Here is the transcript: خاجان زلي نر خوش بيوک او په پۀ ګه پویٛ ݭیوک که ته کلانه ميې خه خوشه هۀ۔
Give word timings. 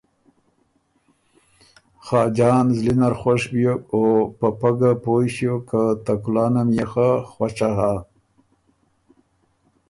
خاجان 2.05 2.65
زلي 2.77 2.93
نر 2.99 3.13
خوش 3.21 3.41
بيوک 3.51 3.81
او 3.95 4.03
په 4.37 4.47
پۀ 4.59 4.69
ګه 4.79 4.91
پویٛ 5.03 5.27
ݭیوک 5.35 5.63
که 5.69 5.81
ته 6.05 6.13
کلانه 6.23 6.61
ميې 6.69 6.85
خه 6.91 7.09
خوشه 7.31 7.69
هۀ۔ 7.77 7.93